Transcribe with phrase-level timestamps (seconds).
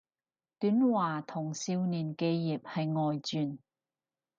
[0.57, 3.59] 短話同少年寄葉係外傳